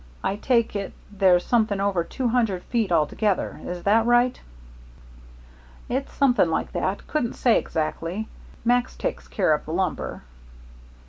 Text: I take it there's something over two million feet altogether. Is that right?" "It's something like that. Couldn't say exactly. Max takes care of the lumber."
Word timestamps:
I 0.23 0.35
take 0.35 0.75
it 0.75 0.93
there's 1.11 1.45
something 1.45 1.79
over 1.79 2.03
two 2.03 2.27
million 2.31 2.61
feet 2.61 2.91
altogether. 2.91 3.61
Is 3.65 3.83
that 3.83 4.03
right?" 4.07 4.41
"It's 5.89 6.11
something 6.13 6.49
like 6.49 6.71
that. 6.71 7.05
Couldn't 7.05 7.35
say 7.35 7.59
exactly. 7.59 8.27
Max 8.65 8.95
takes 8.95 9.27
care 9.27 9.53
of 9.53 9.63
the 9.63 9.73
lumber." 9.73 10.23